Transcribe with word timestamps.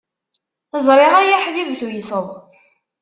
Ẓriɣ 0.87 1.13
ay 1.19 1.29
aḥbib 1.37 1.69
tuyseḍ. 1.79 2.27